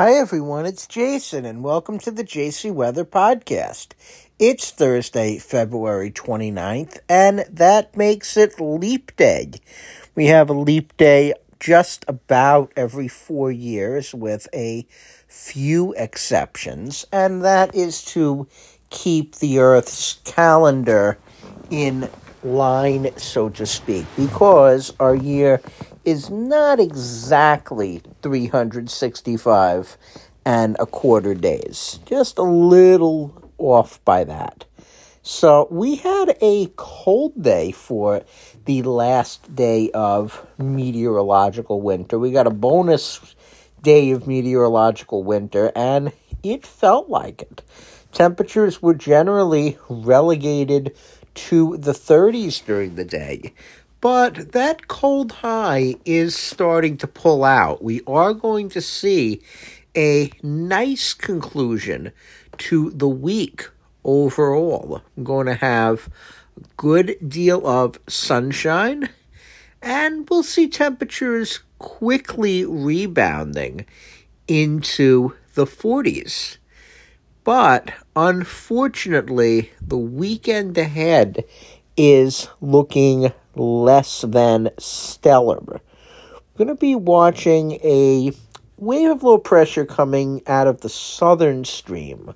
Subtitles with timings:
[0.00, 0.64] Hi, everyone.
[0.64, 3.88] It's Jason, and welcome to the JC Weather Podcast.
[4.38, 9.50] It's Thursday, February 29th, and that makes it Leap Day.
[10.14, 14.86] We have a leap day just about every four years, with a
[15.28, 18.48] few exceptions, and that is to
[18.88, 21.18] keep the Earth's calendar
[21.68, 22.08] in
[22.42, 25.60] line, so to speak, because our year
[26.04, 29.98] is not exactly 365
[30.44, 34.64] and a quarter days, just a little off by that.
[35.22, 38.22] So we had a cold day for
[38.64, 42.18] the last day of meteorological winter.
[42.18, 43.34] We got a bonus
[43.82, 47.62] day of meteorological winter, and it felt like it.
[48.12, 50.96] Temperatures were generally relegated
[51.34, 53.52] to the 30s during the day.
[54.00, 57.84] But that cold high is starting to pull out.
[57.84, 59.42] We are going to see
[59.96, 62.12] a nice conclusion
[62.58, 63.68] to the week
[64.02, 65.02] overall.
[65.16, 66.08] I'm going to have
[66.56, 69.10] a good deal of sunshine,
[69.82, 73.84] and we'll see temperatures quickly rebounding
[74.48, 76.56] into the 40s.
[77.44, 81.44] But unfortunately, the weekend ahead
[81.96, 85.60] is looking less than stellar.
[85.60, 85.80] We're
[86.56, 88.32] going to be watching a
[88.76, 92.34] wave of low pressure coming out of the southern stream.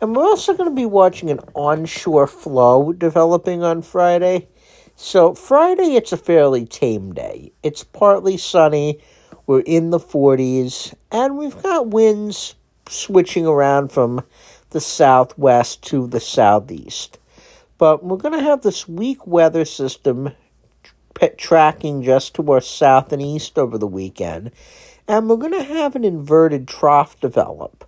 [0.00, 4.48] And we're also going to be watching an onshore flow developing on Friday.
[4.96, 7.52] So, Friday, it's a fairly tame day.
[7.62, 9.00] It's partly sunny,
[9.46, 12.54] we're in the 40s, and we've got winds
[12.88, 14.24] switching around from
[14.70, 17.18] the southwest to the southeast.
[17.78, 20.30] But we're going to have this weak weather system
[21.36, 24.50] tracking just to our south and east over the weekend.
[25.06, 27.84] And we're going to have an inverted trough develop.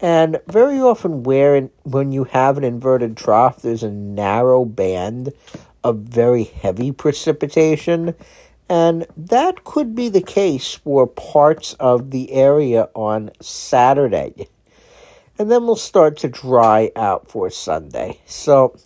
[0.00, 5.32] And very often, where in, when you have an inverted trough, there's a narrow band
[5.84, 8.14] of very heavy precipitation.
[8.68, 14.48] And that could be the case for parts of the area on Saturday.
[15.38, 18.20] And then we'll start to dry out for Sunday.
[18.26, 18.76] So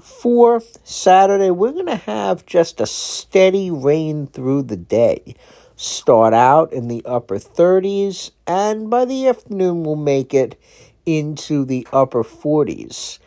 [0.00, 5.34] for Saturday, we're going to have just a steady rain through the day.
[5.76, 10.60] Start out in the upper 30s, and by the afternoon, we'll make it
[11.06, 13.18] into the upper 40s.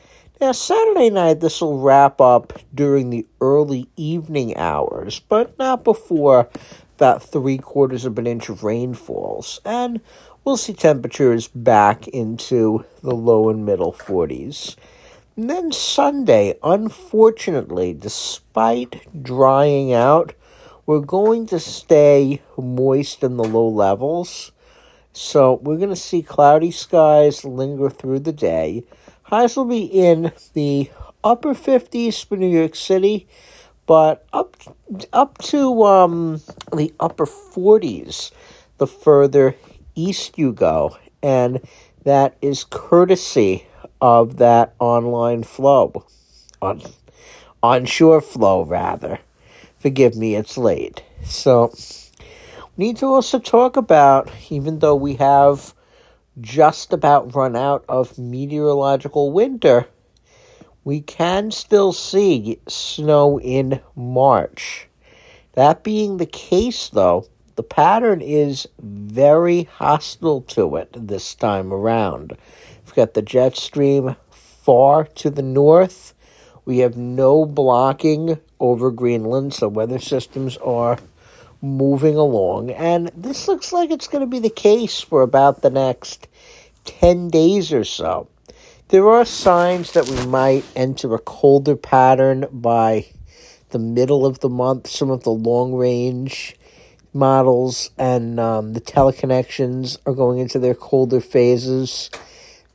[0.41, 6.49] Now, Saturday night, this will wrap up during the early evening hours, but not before
[6.95, 9.59] about three quarters of an inch of rain falls.
[9.65, 10.01] and
[10.43, 14.75] we'll see temperatures back into the low and middle 40s.
[15.35, 20.35] And then Sunday, unfortunately, despite drying out,
[20.85, 24.51] we're going to stay moist in the low levels.
[25.11, 28.83] So we're going to see cloudy skies linger through the day.
[29.23, 30.91] Highs will be in the
[31.23, 33.27] upper 50s for New York City,
[33.87, 34.55] but up
[35.11, 36.41] up to um,
[36.75, 38.31] the upper 40s
[38.77, 39.55] the further
[39.95, 40.97] east you go.
[41.23, 41.61] And
[42.03, 43.65] that is courtesy
[44.03, 46.05] of that online flow,
[46.61, 46.81] on
[47.63, 49.17] onshore flow rather.
[49.77, 51.01] Forgive me, it's late.
[51.23, 51.73] So
[52.75, 55.73] we need to also talk about, even though we have
[56.41, 59.87] just about run out of meteorological winter,
[60.83, 64.89] we can still see snow in March.
[65.53, 72.35] That being the case, though, the pattern is very hostile to it this time around.
[72.85, 76.13] We've got the jet stream far to the north.
[76.65, 80.97] We have no blocking over Greenland, so weather systems are
[81.61, 82.71] moving along.
[82.71, 86.27] And this looks like it's going to be the case for about the next
[86.85, 88.27] 10 days or so.
[88.89, 93.07] There are signs that we might enter a colder pattern by
[93.69, 94.87] the middle of the month.
[94.87, 96.55] Some of the long range
[97.13, 102.09] models and um, the teleconnections are going into their colder phases.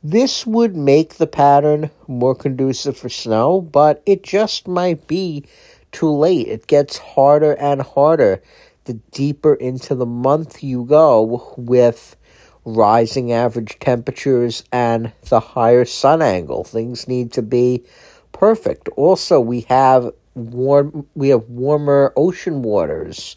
[0.01, 5.43] This would make the pattern more conducive for snow, but it just might be
[5.91, 6.47] too late.
[6.47, 8.41] It gets harder and harder
[8.85, 12.15] the deeper into the month you go with
[12.63, 16.63] rising average temperatures and the higher sun angle.
[16.63, 17.83] Things need to be
[18.31, 18.87] perfect.
[18.95, 23.35] Also, we have warm we have warmer ocean waters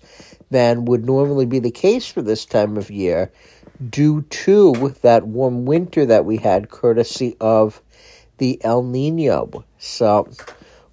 [0.51, 3.33] than would normally be the case for this time of year
[3.91, 7.83] due to that warm winter that we had, courtesy of
[8.39, 9.65] the El Nino.
[9.79, 10.29] So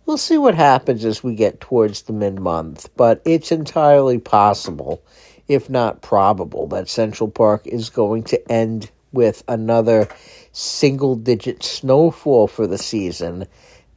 [0.06, 5.02] we'll see what happens as we get towards the mid month, but it's entirely possible
[5.50, 10.08] if not probable, that Central Park is going to end with another
[10.52, 13.48] single digit snowfall for the season.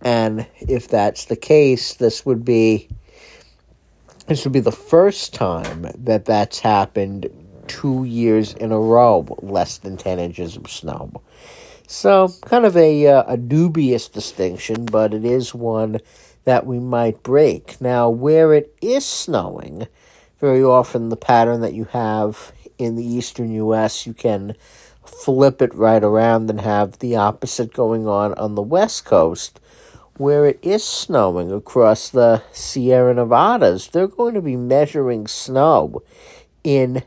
[0.00, 2.88] And if that's the case, this would be
[4.26, 7.28] this would be the first time that that's happened
[7.68, 11.10] two years in a row, less than 10 inches of snow.
[11.86, 15.98] So, kind of a, uh, a dubious distinction, but it is one
[16.44, 17.80] that we might break.
[17.80, 19.86] Now, where it is snowing,
[20.40, 24.54] very often the pattern that you have in the eastern U.S., you can
[25.04, 29.60] flip it right around and have the opposite going on on the west coast.
[30.16, 36.02] Where it is snowing across the Sierra Nevadas, they're going to be measuring snow
[36.62, 37.02] in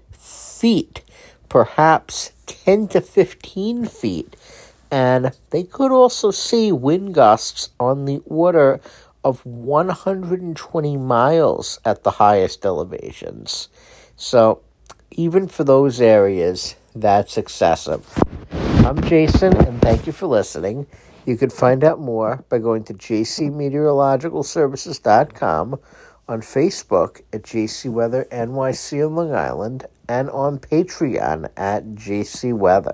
[0.65, 1.05] feet,
[1.47, 4.35] perhaps 10 to 15 feet.
[4.89, 8.81] And they could also see wind gusts on the order
[9.23, 13.69] of 120 miles at the highest elevations.
[14.17, 14.63] So,
[15.11, 18.17] even for those areas, that's excessive.
[18.83, 20.87] I'm Jason, and thank you for listening.
[21.27, 25.79] You can find out more by going to jcmeteorologicalservices.com,
[26.27, 32.93] on Facebook at JC Weather NYC on Long Island, and on Patreon at JC Weather.